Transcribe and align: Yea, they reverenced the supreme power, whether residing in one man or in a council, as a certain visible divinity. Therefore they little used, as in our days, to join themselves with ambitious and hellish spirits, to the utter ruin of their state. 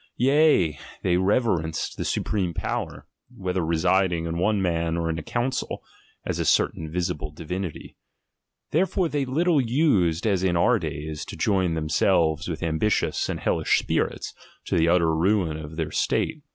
Yea, 0.17 0.79
they 1.03 1.15
reverenced 1.15 1.95
the 1.95 2.03
supreme 2.03 2.55
power, 2.55 3.05
whether 3.37 3.63
residing 3.63 4.25
in 4.25 4.39
one 4.39 4.59
man 4.59 4.97
or 4.97 5.11
in 5.11 5.19
a 5.19 5.21
council, 5.21 5.83
as 6.25 6.39
a 6.39 6.43
certain 6.43 6.89
visible 6.91 7.29
divinity. 7.29 7.95
Therefore 8.71 9.09
they 9.09 9.25
little 9.25 9.61
used, 9.61 10.25
as 10.25 10.41
in 10.41 10.57
our 10.57 10.79
days, 10.79 11.23
to 11.25 11.37
join 11.37 11.75
themselves 11.75 12.47
with 12.47 12.63
ambitious 12.63 13.29
and 13.29 13.39
hellish 13.41 13.77
spirits, 13.77 14.33
to 14.65 14.75
the 14.75 14.89
utter 14.89 15.15
ruin 15.15 15.55
of 15.55 15.75
their 15.75 15.91
state. 15.91 16.41